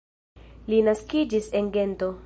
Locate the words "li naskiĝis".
0.73-1.53